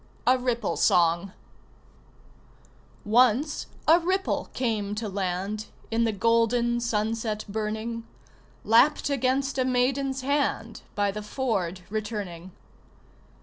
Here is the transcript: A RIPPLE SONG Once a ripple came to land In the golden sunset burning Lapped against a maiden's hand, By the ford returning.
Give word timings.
A 0.25 0.35
RIPPLE 0.35 0.77
SONG 0.77 1.31
Once 3.05 3.67
a 3.87 3.99
ripple 3.99 4.49
came 4.51 4.95
to 4.95 5.07
land 5.07 5.67
In 5.91 6.05
the 6.05 6.11
golden 6.11 6.79
sunset 6.79 7.45
burning 7.47 8.07
Lapped 8.63 9.11
against 9.11 9.59
a 9.59 9.63
maiden's 9.63 10.21
hand, 10.21 10.81
By 10.95 11.11
the 11.11 11.21
ford 11.21 11.81
returning. 11.91 12.49